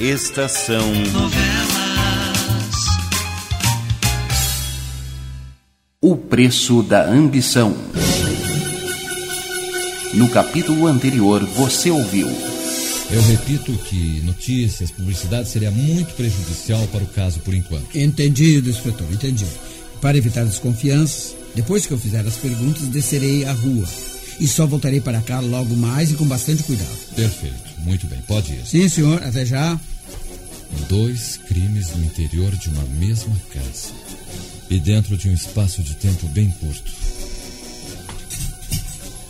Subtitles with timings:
[0.00, 1.54] Estação Novelas.
[6.00, 7.76] O Preço da Ambição.
[10.12, 12.26] No capítulo anterior, você ouviu.
[13.08, 17.96] Eu repito que notícias, publicidade seria muito prejudicial para o caso por enquanto.
[17.96, 19.52] Entendido, inspetor, entendido.
[20.00, 23.86] Para evitar desconfianças, depois que eu fizer as perguntas, descerei à rua.
[24.40, 26.98] E só voltarei para cá logo mais e com bastante cuidado.
[27.14, 28.66] Perfeito, muito bem, pode ir.
[28.66, 29.78] Sim, senhor, até já.
[30.88, 33.92] Dois crimes no interior de uma mesma casa.
[34.68, 36.90] E dentro de um espaço de tempo bem curto.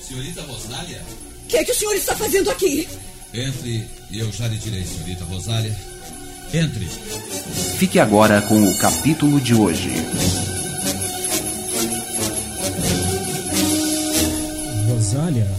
[0.06, 1.02] Senhorita Rosália?
[1.44, 2.88] O que é que o senhor está fazendo aqui?
[3.32, 5.76] Entre e eu já lhe direi, senhorita Rosália.
[6.52, 6.86] Entre.
[7.78, 9.90] Fique agora com o capítulo de hoje.
[14.86, 15.50] Rosália?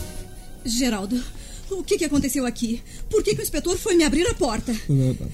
[0.64, 1.22] Geraldo,
[1.72, 2.82] o que, que aconteceu aqui?
[3.10, 4.74] Por que, que o inspetor foi me abrir a porta?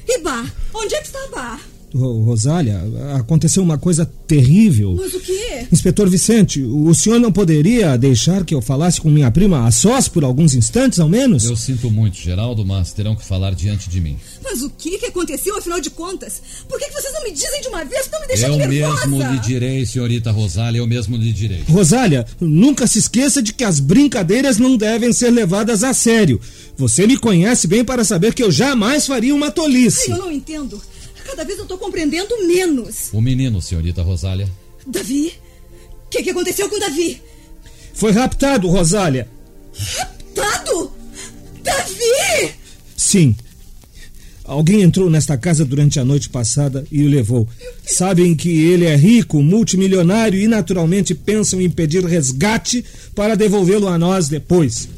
[0.08, 0.46] E Bá?
[0.74, 1.60] Onde é que está Bá?
[1.94, 2.82] Ro- Rosália,
[3.18, 4.96] aconteceu uma coisa terrível.
[4.98, 5.66] Mas o quê?
[5.72, 10.08] Inspetor Vicente, o senhor não poderia deixar que eu falasse com minha prima a sós
[10.08, 11.44] por alguns instantes, ao menos?
[11.46, 14.18] Eu sinto muito, Geraldo, mas terão que falar diante de mim.
[14.44, 16.42] Mas o que, que aconteceu, afinal de contas?
[16.68, 18.10] Por que, que vocês não me dizem de uma vez?
[18.12, 19.08] Não me deixam Eu nervosa.
[19.08, 21.64] mesmo lhe direi, senhorita Rosália, eu mesmo lhe direi.
[21.70, 26.40] Rosália, nunca se esqueça de que as brincadeiras não devem ser levadas a sério.
[26.78, 30.12] Você me conhece bem para saber que eu jamais faria uma tolice.
[30.12, 30.82] Ai, eu não entendo.
[31.32, 33.10] Cada vez eu tô compreendendo menos.
[33.14, 34.50] O menino, senhorita Rosália.
[34.86, 35.34] Davi?
[36.06, 37.22] O que, que aconteceu com Davi?
[37.94, 39.30] Foi raptado, Rosália.
[40.36, 40.92] Tado!
[41.64, 42.54] Davi!
[42.98, 43.34] Sim.
[44.44, 47.48] Alguém entrou nesta casa durante a noite passada e o levou.
[47.86, 52.84] Sabem que ele é rico, multimilionário e naturalmente pensam em pedir resgate
[53.16, 54.90] para devolvê-lo a nós depois.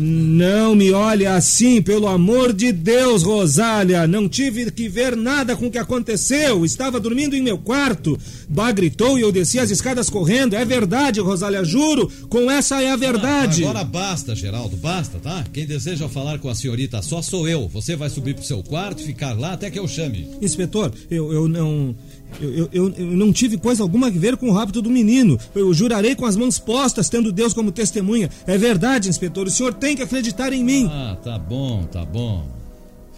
[0.00, 4.06] Não me olhe assim, pelo amor de Deus, Rosália.
[4.06, 6.64] Não tive que ver nada com o que aconteceu.
[6.64, 8.16] Estava dormindo em meu quarto.
[8.48, 10.54] Bá gritou e eu desci as escadas correndo.
[10.54, 12.08] É verdade, Rosália, juro.
[12.28, 13.64] Com essa é a verdade.
[13.64, 15.44] Agora basta, Geraldo, basta, tá?
[15.52, 17.66] Quem deseja falar com a senhorita só sou eu.
[17.68, 20.28] Você vai subir pro seu quarto e ficar lá até que eu chame.
[20.40, 21.96] Inspetor, eu, eu não.
[22.40, 25.38] Eu, eu, eu- eu não tive coisa alguma a ver com o rapto do menino.
[25.54, 28.30] Eu jurarei com as mãos postas, tendo Deus como testemunha.
[28.46, 29.46] É verdade, inspetor.
[29.46, 30.86] O senhor tem que acreditar em mim.
[30.90, 32.46] Ah, tá bom, tá bom.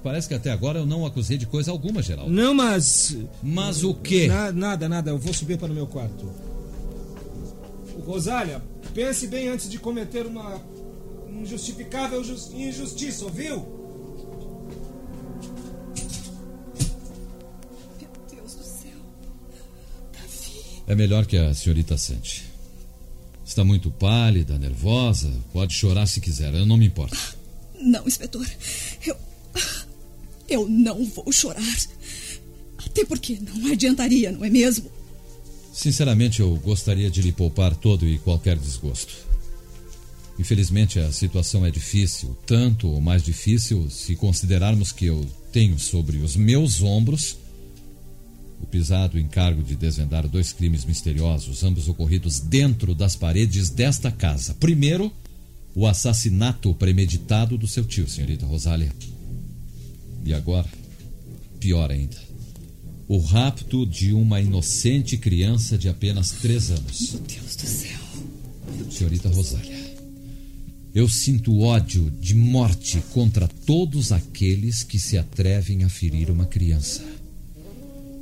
[0.02, 2.32] Parece que até agora eu não acusei de coisa alguma, Geraldo.
[2.32, 3.16] Não, mas.
[3.42, 4.28] Mas o quê?
[4.28, 5.10] Na- nada, nada.
[5.10, 6.26] Eu vou subir para o meu quarto.
[8.06, 8.62] Rosália,
[8.94, 10.58] pense bem antes de cometer uma
[11.42, 13.79] injustificável jus- injustiça, ouviu?
[20.90, 22.46] É melhor que a senhorita sente.
[23.46, 25.32] Está muito pálida, nervosa.
[25.52, 27.16] Pode chorar se quiser, eu não me importo.
[27.80, 28.44] Não, inspetor.
[29.06, 29.16] Eu.
[30.48, 31.62] Eu não vou chorar.
[32.84, 34.90] Até porque não adiantaria, não é mesmo?
[35.72, 39.14] Sinceramente, eu gostaria de lhe poupar todo e qualquer desgosto.
[40.40, 46.16] Infelizmente, a situação é difícil, tanto ou mais difícil se considerarmos que eu tenho sobre
[46.16, 47.36] os meus ombros
[48.62, 54.54] o pisado encargo de desvendar dois crimes misteriosos, ambos ocorridos dentro das paredes desta casa.
[54.54, 55.12] Primeiro,
[55.74, 58.92] o assassinato premeditado do seu tio, senhorita Rosália.
[60.24, 60.68] E agora,
[61.58, 62.16] pior ainda,
[63.08, 67.12] o rapto de uma inocente criança de apenas três anos.
[67.12, 68.00] Meu Deus do céu.
[68.90, 69.80] Senhorita Rosália,
[70.94, 77.02] eu sinto ódio de morte contra todos aqueles que se atrevem a ferir uma criança.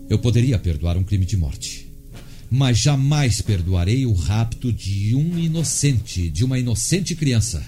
[0.08, 1.86] Eu poderia perdoar um crime de morte,
[2.50, 7.62] mas jamais perdoarei o rapto de um inocente, de uma inocente criança.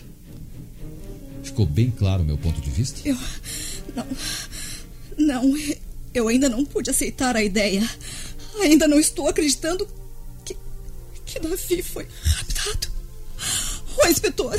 [1.43, 3.01] Ficou bem claro o meu ponto de vista?
[3.07, 3.17] Eu.
[3.95, 4.07] Não.
[5.19, 5.59] Não.
[6.15, 7.89] Eu ainda não pude aceitar a ideia.
[8.61, 9.87] Ainda não estou acreditando
[10.45, 10.57] que.
[11.27, 12.89] que Davi foi raptado.
[14.03, 14.59] O inspetor.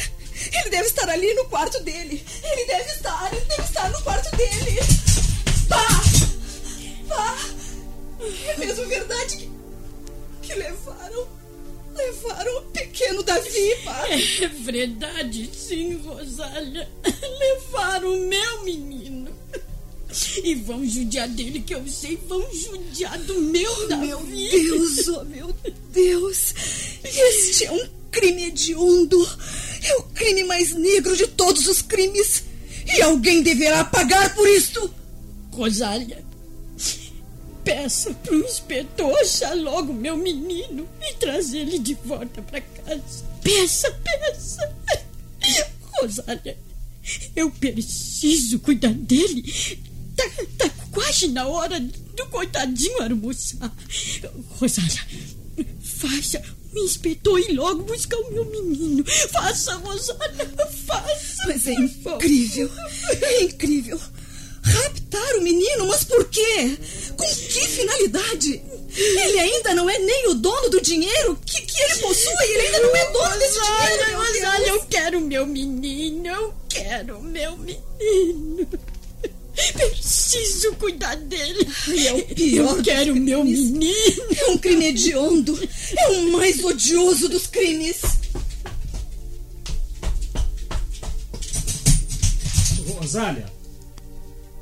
[0.53, 2.23] Ele deve estar ali no quarto dele.
[2.43, 3.31] Ele deve estar.
[3.33, 4.79] Ele deve estar no quarto dele.
[5.69, 6.10] Pá!
[8.47, 9.49] É mesmo verdade que.
[10.41, 11.27] que levaram.
[11.95, 14.07] levaram o pequeno Davi, pá!
[14.09, 16.89] É verdade, sim, Rosália.
[17.39, 19.31] Levaram o meu menino.
[20.43, 24.07] E vão judiar dele, que eu sei, vão judiar do meu Davi.
[24.07, 25.55] Meu Deus, oh meu
[25.93, 26.53] Deus!
[27.03, 29.25] Este é um crime hediondo!
[29.83, 32.43] É o crime mais negro de todos os crimes!
[32.93, 34.93] E alguém deverá pagar por isto!
[35.53, 36.23] Rosália,
[37.63, 43.25] peça pro inspetor achar logo meu menino e trazer ele de volta pra casa.
[43.43, 44.75] Peça, peça.
[45.99, 46.57] Rosália,
[47.35, 49.43] eu preciso cuidar dele
[50.15, 53.73] tá, tá quase na hora do coitadinho almoçar.
[54.59, 55.01] Rosália,
[55.81, 56.41] faça
[56.73, 59.03] o inspetor ir logo buscar o meu menino.
[59.31, 60.49] Faça, Rosália,
[60.85, 61.43] faça.
[61.47, 62.69] Mas é incrível.
[63.21, 63.99] É incrível.
[64.63, 66.77] Raptar o menino, mas por quê?
[67.17, 68.61] Com que finalidade?
[68.93, 72.33] Ele ainda não é nem o dono do dinheiro que, que ele possui.
[72.43, 74.07] Ele ainda não é dono desse dinheiro.
[74.09, 74.67] meu Rosália, Deus.
[74.67, 76.27] eu quero meu menino.
[76.27, 78.67] Eu quero meu menino.
[79.73, 81.67] Preciso cuidar dele.
[81.87, 83.93] Ai, é o pior Eu quero meu menino.
[84.35, 85.57] É um crime hediondo.
[85.97, 88.01] É o mais odioso dos crimes.
[92.97, 93.45] Rosália,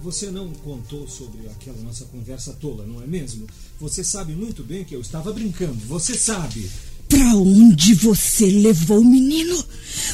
[0.02, 3.46] você não contou sobre aquela nossa conversa tola, não é mesmo?
[3.80, 6.70] Você sabe muito bem que eu estava brincando, você sabe.
[7.08, 9.64] Pra onde você levou o menino?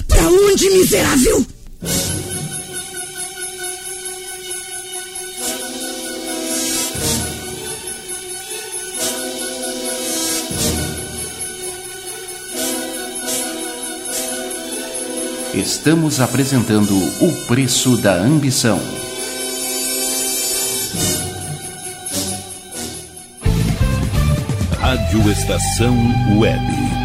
[0.07, 1.45] Pra onde, miserável?
[15.53, 19.04] Estamos apresentando O Preço da Ambição.
[25.31, 25.95] Estação
[26.37, 27.04] Web.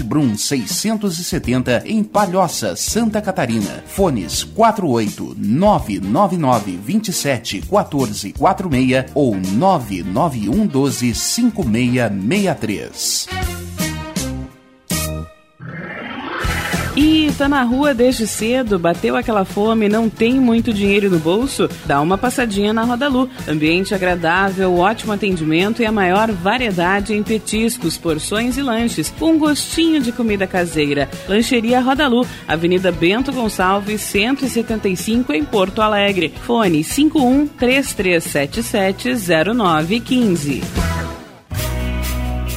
[0.03, 3.83] Brum 670 em Palhoça, Santa Catarina.
[3.87, 13.40] Fones 48 999 27 14 46 ou 991 12 5663.
[16.95, 21.69] E tá na rua desde cedo, bateu aquela fome, não tem muito dinheiro no bolso?
[21.85, 23.29] Dá uma passadinha na Rodalu.
[23.47, 30.01] Ambiente agradável, ótimo atendimento e a maior variedade em petiscos, porções e lanches, um gostinho
[30.01, 31.09] de comida caseira.
[31.29, 36.33] Lancheria Rodalu, Avenida Bento Gonçalves, 175 em Porto Alegre.
[36.45, 39.11] Fone 51 3377
[39.55, 41.00] 0915.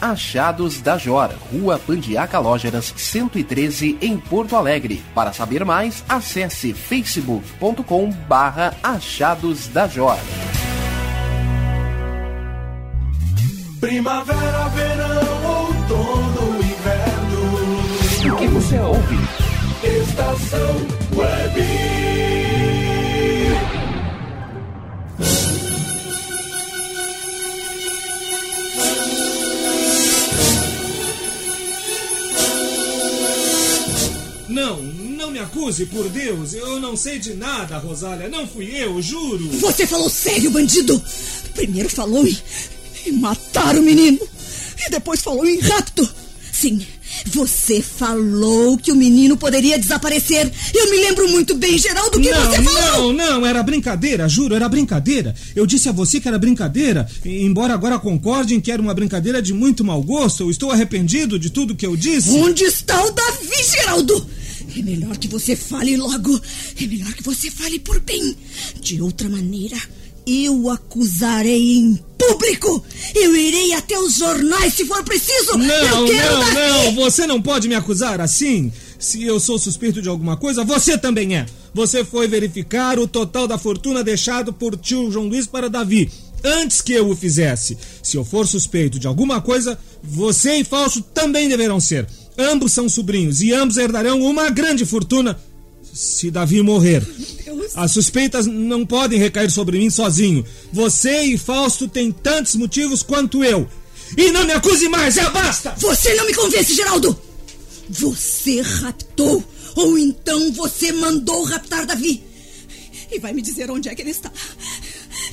[0.00, 5.02] Achados da Jora, Rua Pandiaca Lógeras, 113, em Porto Alegre.
[5.14, 10.20] Para saber mais, acesse facebook.com barra Achados da Jora.
[13.80, 18.34] Primavera, verão, outono, inverno.
[18.34, 19.18] O que você ouve?
[19.82, 20.76] Estação
[21.16, 22.39] Web.
[35.30, 36.54] Não, me acuse, por Deus.
[36.54, 38.28] Eu não sei de nada, Rosália.
[38.28, 39.48] Não fui eu, juro.
[39.60, 41.00] Você falou sério, bandido?
[41.54, 42.36] Primeiro falou em,
[43.06, 44.18] em matar o menino.
[44.84, 46.08] E depois falou em rapto.
[46.50, 46.84] Sim,
[47.26, 50.50] você falou que o menino poderia desaparecer.
[50.74, 53.12] Eu me lembro muito bem, Geraldo, que não, você falou.
[53.12, 55.32] Não, não, era brincadeira, juro, era brincadeira.
[55.54, 57.08] Eu disse a você que era brincadeira.
[57.24, 61.38] Embora agora concorde em que era uma brincadeira de muito mau gosto, eu estou arrependido
[61.38, 62.30] de tudo que eu disse.
[62.30, 64.39] Onde está o Davi, Geraldo?
[64.76, 66.40] É melhor que você fale logo.
[66.80, 68.36] É melhor que você fale por bem.
[68.80, 69.76] De outra maneira,
[70.26, 72.84] eu acusarei em público.
[73.14, 75.56] Eu irei até os jornais se for preciso.
[75.56, 78.72] Não, não, não, você não pode me acusar assim.
[78.98, 81.46] Se eu sou suspeito de alguma coisa, você também é.
[81.72, 86.10] Você foi verificar o total da fortuna deixado por tio João Luiz para Davi.
[86.44, 87.76] Antes que eu o fizesse.
[88.02, 92.06] Se eu for suspeito de alguma coisa, você e Falso também deverão ser.
[92.38, 95.38] Ambos são sobrinhos e ambos herdarão uma grande fortuna
[95.92, 97.06] se Davi morrer.
[97.74, 100.44] As suspeitas não podem recair sobre mim sozinho.
[100.72, 103.68] Você e Fausto têm tantos motivos quanto eu.
[104.16, 105.74] E não me acuse mais, já basta!
[105.78, 107.18] Você não me convence, Geraldo!
[107.88, 109.44] Você raptou,
[109.76, 112.22] ou então você mandou raptar Davi.
[113.10, 114.30] E vai me dizer onde é que ele está.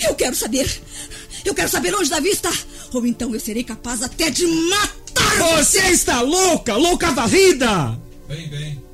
[0.08, 0.68] Eu quero saber.
[1.46, 2.51] Eu quero saber onde Davi está.
[2.94, 7.98] Ou então eu serei capaz até de matar Você está louca, louca varrida!
[8.28, 8.88] Bem, bem.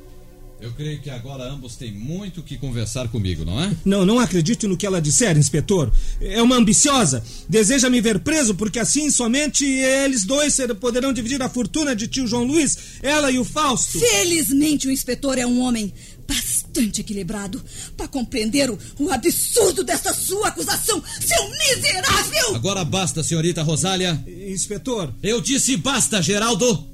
[0.64, 3.70] Eu creio que agora ambos têm muito que conversar comigo, não é?
[3.84, 5.92] Não, não acredito no que ela disser, inspetor.
[6.22, 7.22] É uma ambiciosa.
[7.46, 12.26] Deseja me ver preso porque assim somente eles dois poderão dividir a fortuna de tio
[12.26, 13.98] João Luiz, ela e o Fausto.
[13.98, 15.92] Felizmente o inspetor é um homem
[16.26, 17.62] bastante equilibrado
[17.96, 22.56] para compreender o, o absurdo dessa sua acusação, seu miserável!
[22.56, 24.22] Agora basta, senhorita Rosália.
[24.26, 25.12] Inspetor.
[25.22, 26.86] Eu disse basta, Geraldo.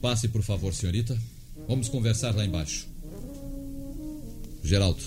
[0.00, 1.18] Passe, por favor, senhorita.
[1.66, 2.86] Vamos conversar lá embaixo.
[4.62, 5.02] Geraldo,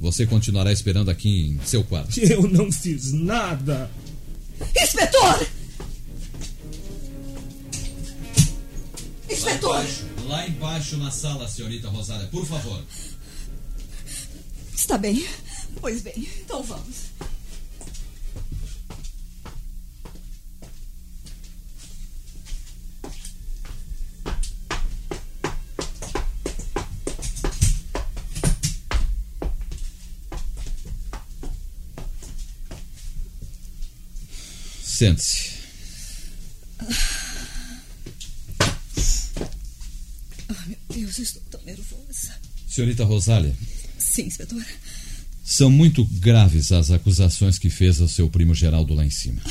[0.00, 2.18] você continuará esperando aqui em seu quarto.
[2.20, 3.90] Eu não fiz nada.
[4.76, 5.46] Inspetor!
[9.30, 9.84] Inspetor!
[10.28, 12.84] Lá embaixo na sala, senhorita Rosália, por favor.
[14.74, 15.26] Está bem.
[15.80, 17.08] Pois bem, então vamos.
[34.82, 35.58] Sente-se.
[40.48, 42.34] Ah, meu Deus, eu estou tão nervosa.
[42.78, 43.52] Senhorita Rosália,
[43.98, 44.64] Sim, inspetor.
[45.42, 49.42] são muito graves as acusações que fez ao seu primo Geraldo lá em cima.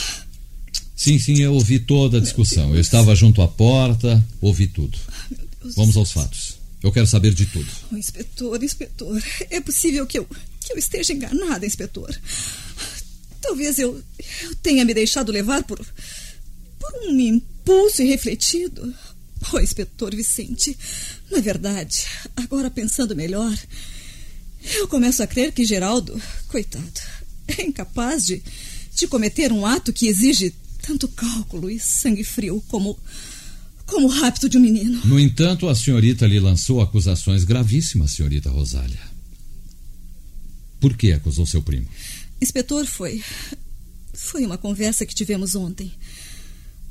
[0.96, 2.74] Sim, sim, eu ouvi toda a discussão.
[2.74, 4.98] Eu estava junto à porta, ouvi tudo.
[5.76, 6.58] Vamos aos fatos.
[6.82, 7.68] Eu quero saber de tudo.
[7.92, 10.26] Oh, inspetor, inspetor, é possível que eu,
[10.62, 12.18] que eu esteja enganada, inspetor.
[13.42, 14.02] Talvez eu,
[14.44, 15.86] eu tenha me deixado levar por,
[16.80, 18.96] por um impulso irrefletido.
[19.54, 20.78] Oh, inspetor Vicente,
[21.32, 23.58] na verdade, agora pensando melhor,
[24.76, 27.00] eu começo a crer que Geraldo, coitado,
[27.48, 28.44] é incapaz de,
[28.94, 32.98] de cometer um ato que exige tanto cálculo e sangue frio como,
[33.86, 35.06] como o rapto de um menino.
[35.06, 39.00] No entanto, a senhorita lhe lançou acusações gravíssimas, senhorita Rosália.
[40.80, 41.88] Por que acusou seu primo?
[42.42, 43.24] Inspetor, foi.
[44.14, 45.92] Foi uma conversa que tivemos ontem.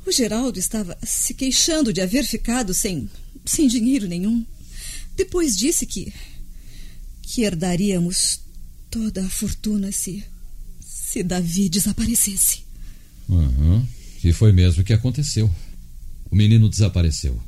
[0.07, 3.11] O Geraldo estava se queixando de haver ficado sem,
[3.45, 4.47] sem dinheiro nenhum.
[5.17, 6.13] Depois disse que.
[7.23, 8.41] que herdaríamos
[8.89, 10.23] toda a fortuna se.
[10.81, 12.61] se Davi desaparecesse.
[13.29, 13.85] Uhum.
[14.23, 15.51] E foi mesmo que aconteceu.
[16.31, 17.41] O menino desapareceu.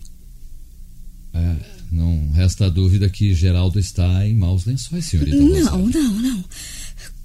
[1.33, 1.57] É,
[1.93, 5.37] não resta dúvida que Geraldo está em maus lençóis, senhorita.
[5.37, 6.45] Não, não, não.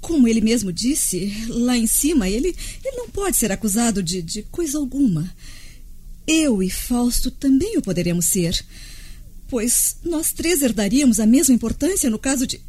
[0.04, 4.44] Como ele mesmo disse, lá em cima, ele, ele não pode ser acusado de, de
[4.44, 5.34] coisa alguma.
[6.28, 8.64] Eu e Fausto também o poderemos ser.
[9.48, 12.60] Pois nós três herdaríamos a mesma importância no caso de.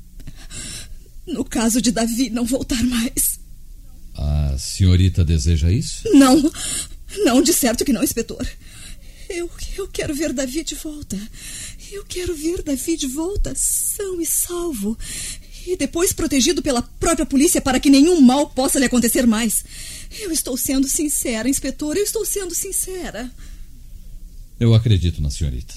[1.27, 3.41] No caso de Davi não voltar mais.
[4.15, 6.09] A senhorita deseja isso?
[6.13, 6.53] Não,
[7.25, 8.47] não, de certo que não, inspetor.
[9.29, 11.19] Eu, eu quero ver Davi de volta.
[11.91, 14.97] Eu quero ver Davi de volta, são e salvo.
[15.67, 19.65] E depois protegido pela própria polícia para que nenhum mal possa lhe acontecer mais.
[20.21, 23.31] Eu estou sendo sincera, inspetor, eu estou sendo sincera.
[24.61, 25.75] Eu acredito na senhorita.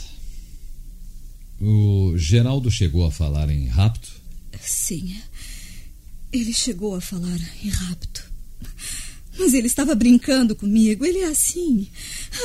[1.60, 4.10] O Geraldo chegou a falar em rapto?
[4.62, 5.20] Sim.
[6.32, 8.24] Ele chegou a falar em rapto.
[9.38, 11.88] Mas ele estava brincando comigo, ele é assim.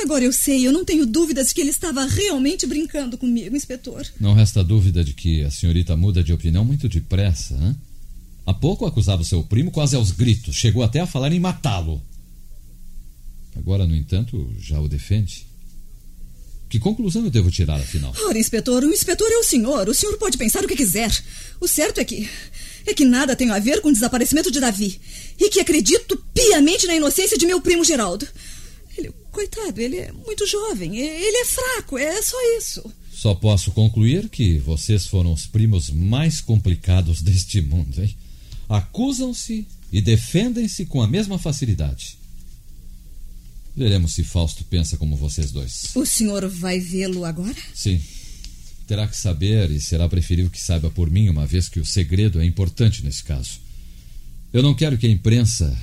[0.01, 4.05] Agora eu sei, eu não tenho dúvidas de que ele estava realmente brincando comigo, inspetor.
[4.19, 7.75] Não resta dúvida de que a senhorita muda de opinião muito depressa, hein?
[8.45, 12.01] Há pouco acusava seu primo quase aos gritos, chegou até a falar em matá-lo.
[13.55, 15.45] Agora, no entanto, já o defende.
[16.67, 18.11] Que conclusão eu devo tirar, afinal?
[18.25, 19.87] Ora, inspetor, o inspetor é o senhor.
[19.87, 21.11] O senhor pode pensar o que quiser.
[21.61, 22.27] O certo é que.
[22.85, 24.99] É que nada tem a ver com o desaparecimento de Davi.
[25.39, 28.27] E que acredito piamente na inocência de meu primo Geraldo.
[28.97, 30.97] Ele, coitado, ele é muito jovem.
[30.97, 32.93] Ele é fraco, é só isso.
[33.13, 38.15] Só posso concluir que vocês foram os primos mais complicados deste mundo, hein?
[38.67, 42.17] Acusam-se e defendem-se com a mesma facilidade.
[43.75, 45.89] Veremos se Fausto pensa como vocês dois.
[45.95, 47.55] O senhor vai vê-lo agora?
[47.73, 48.01] Sim.
[48.93, 52.39] Terá que saber e será preferível que saiba por mim, uma vez que o segredo
[52.39, 53.59] é importante nesse caso.
[54.53, 55.75] Eu não quero que a imprensa.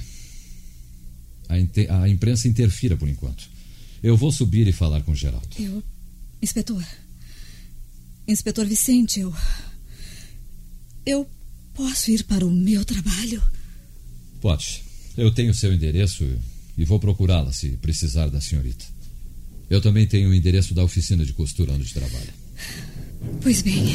[1.49, 3.51] A, a imprensa interfira por enquanto.
[4.01, 5.49] Eu vou subir e falar com Geraldo.
[5.59, 5.83] Eu.
[6.41, 6.85] Inspetor.
[8.29, 9.35] Inspetor Vicente, eu.
[11.05, 11.29] Eu
[11.75, 13.43] posso ir para o meu trabalho?
[14.41, 14.85] Pode.
[15.17, 16.25] Eu tenho seu endereço
[16.79, 18.85] e vou procurá-la se precisar da senhorita.
[19.69, 22.39] Eu também tenho o endereço da oficina de costura onde trabalha.
[23.43, 23.95] Pois bem.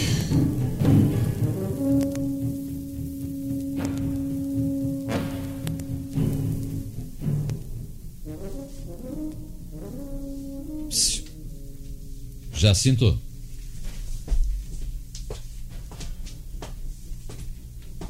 [12.66, 13.20] Jacinto.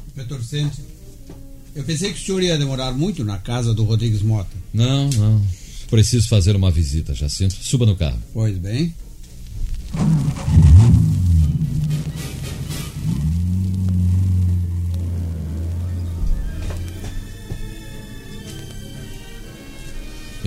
[0.06, 0.80] Inspetor Vicente,
[1.74, 4.48] eu pensei que o senhor ia demorar muito na casa do Rodrigues Mota.
[4.72, 5.46] Não, não.
[5.90, 7.54] Preciso fazer uma visita, Jacinto.
[7.54, 8.18] Suba no carro.
[8.32, 8.94] Pois bem.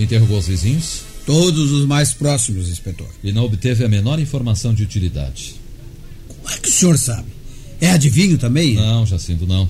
[0.00, 1.02] Interrogou os vizinhos?
[1.26, 3.08] Todos os mais próximos, inspetor.
[3.22, 5.54] E não obteve a menor informação de utilidade.
[6.26, 7.28] Como é que o senhor sabe?
[7.80, 8.74] É adivinho também?
[8.74, 9.68] Não, Jacinto, não.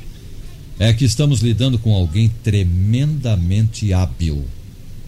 [0.79, 4.45] É que estamos lidando com alguém tremendamente hábil,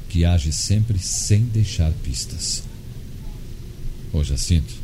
[0.08, 2.64] que age sempre sem deixar pistas.
[4.12, 4.74] Ô, Jacinto,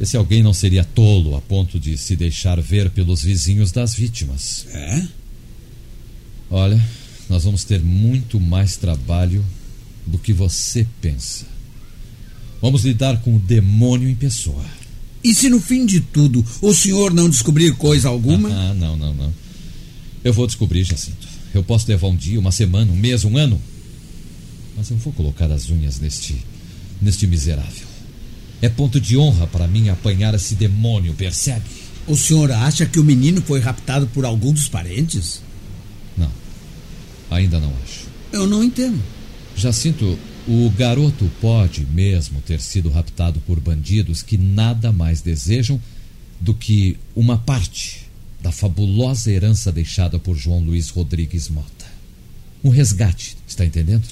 [0.00, 4.66] esse alguém não seria tolo a ponto de se deixar ver pelos vizinhos das vítimas.
[4.70, 5.02] É?
[6.50, 6.80] Olha,
[7.46, 9.44] vamos ter muito mais trabalho
[10.04, 11.46] do que você pensa.
[12.60, 14.64] Vamos lidar com o demônio em pessoa.
[15.22, 18.48] E se no fim de tudo o senhor não descobrir coisa alguma?
[18.48, 19.34] Ah, não, não, não.
[20.22, 21.26] Eu vou descobrir, Jacinto.
[21.54, 23.60] Eu posso levar um dia, uma semana, um mês, um ano.
[24.76, 26.36] Mas eu vou colocar as unhas neste.
[27.00, 27.86] neste miserável.
[28.60, 31.64] É ponto de honra para mim apanhar esse demônio, percebe?
[32.06, 35.45] O senhor acha que o menino foi raptado por algum dos parentes?
[37.30, 38.06] Ainda não acho.
[38.32, 39.02] Eu não entendo.
[39.56, 45.80] Jacinto, o garoto pode mesmo ter sido raptado por bandidos que nada mais desejam
[46.40, 48.06] do que uma parte
[48.40, 51.86] da fabulosa herança deixada por João Luiz Rodrigues Mota.
[52.62, 54.04] Um resgate, está entendendo?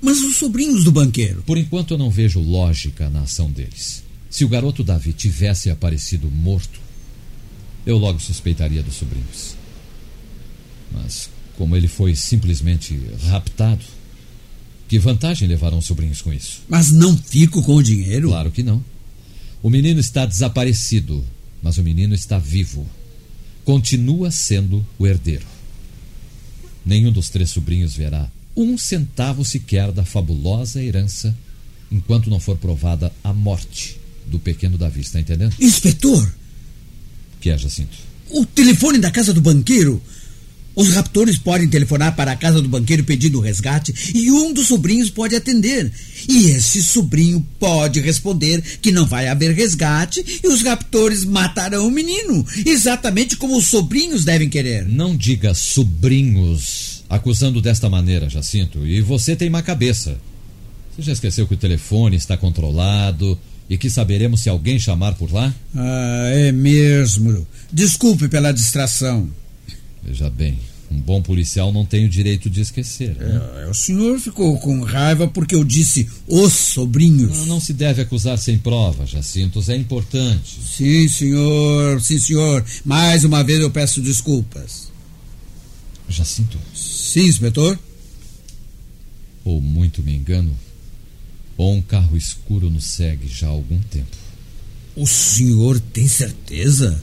[0.00, 1.42] Mas os sobrinhos do banqueiro?
[1.46, 4.02] Por enquanto eu não vejo lógica na ação deles.
[4.28, 6.80] Se o garoto Davi tivesse aparecido morto,
[7.86, 9.54] eu logo suspeitaria dos sobrinhos.
[10.90, 13.84] Mas, como ele foi simplesmente raptado,
[14.88, 16.62] que vantagem levarão os sobrinhos com isso?
[16.68, 18.28] Mas não fico com o dinheiro?
[18.28, 18.84] Claro que não.
[19.62, 21.24] O menino está desaparecido,
[21.62, 22.86] mas o menino está vivo.
[23.64, 25.46] Continua sendo o herdeiro.
[26.84, 31.34] Nenhum dos três sobrinhos verá um centavo sequer da fabulosa herança
[31.90, 35.54] enquanto não for provada a morte do pequeno Davi, está entendendo?
[35.60, 36.32] Inspetor!
[37.40, 37.96] Que é, Jacinto?
[38.30, 40.02] O telefone da casa do banqueiro.
[40.74, 45.10] Os raptores podem telefonar para a casa do banqueiro pedindo resgate e um dos sobrinhos
[45.10, 45.92] pode atender.
[46.28, 51.90] E esse sobrinho pode responder que não vai haver resgate e os raptores matarão o
[51.90, 54.88] menino, exatamente como os sobrinhos devem querer.
[54.88, 58.86] Não diga sobrinhos, acusando desta maneira, Jacinto.
[58.86, 60.16] E você tem má cabeça.
[60.94, 65.32] Você já esqueceu que o telefone está controlado e que saberemos se alguém chamar por
[65.32, 65.54] lá?
[65.74, 67.46] Ah, é mesmo.
[67.72, 69.30] Desculpe pela distração.
[70.02, 70.58] Veja bem,
[70.90, 73.16] um bom policial não tem o direito de esquecer.
[73.16, 73.40] Né?
[73.62, 77.38] É, o senhor ficou com raiva porque eu disse os sobrinhos.
[77.38, 79.68] Não, não, se deve acusar sem prova, Jacintos.
[79.68, 80.58] É importante.
[80.62, 82.00] Sim, senhor.
[82.00, 82.64] Sim, senhor.
[82.84, 84.92] Mais uma vez eu peço desculpas.
[86.08, 86.58] Jacinto?
[86.74, 87.78] Sim, inspetor.
[89.44, 90.54] Ou muito me engano,
[91.56, 94.16] ou um carro escuro nos segue já há algum tempo.
[94.94, 97.02] O senhor tem certeza?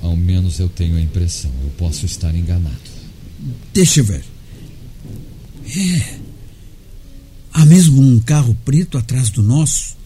[0.00, 1.50] Ao menos eu tenho a impressão.
[1.62, 2.76] Eu posso estar enganado.
[3.72, 4.24] Deixa eu ver.
[5.76, 6.18] É.
[7.52, 9.96] Há mesmo um carro preto atrás do nosso,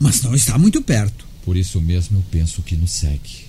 [0.00, 1.26] mas não está muito perto.
[1.44, 3.46] Por isso mesmo eu penso que nos segue.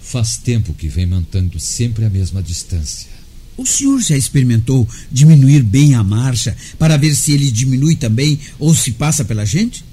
[0.00, 3.08] Faz tempo que vem mantendo sempre a mesma distância.
[3.56, 8.74] O senhor já experimentou diminuir bem a marcha para ver se ele diminui também ou
[8.74, 9.84] se passa pela gente?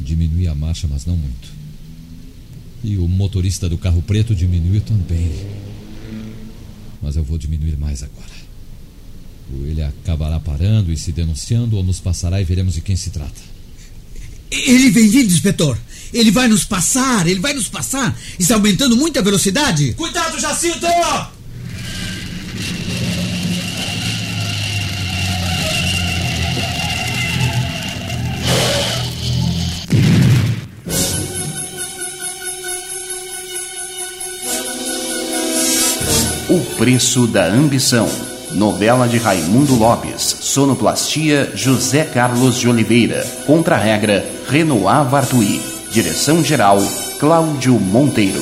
[0.00, 1.57] Diminui a marcha, mas não muito.
[2.82, 5.30] E o motorista do carro preto diminuiu também.
[7.02, 8.38] Mas eu vou diminuir mais agora.
[9.52, 13.10] Ou ele acabará parando e se denunciando, ou nos passará e veremos de quem se
[13.10, 13.40] trata.
[14.50, 15.78] Ele vem vindo, inspetor.
[16.12, 18.18] Ele vai nos passar, ele vai nos passar.
[18.38, 19.92] Está aumentando muito a velocidade.
[19.94, 20.86] Cuidado, Jacinto!
[36.50, 38.08] O Preço da Ambição.
[38.52, 40.22] Novela de Raimundo Lopes.
[40.40, 43.22] Sonoplastia José Carlos de Oliveira.
[43.44, 45.60] Contra-regra Renoir Vartui.
[45.92, 46.78] Direção-geral
[47.20, 48.40] Cláudio Monteiro.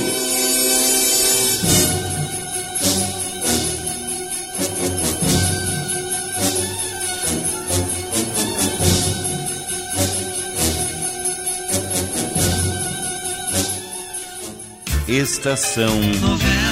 [15.09, 16.66] Estação Novela.